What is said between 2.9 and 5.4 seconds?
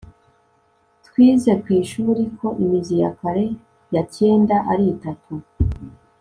ya kare ya cyenda ari itatu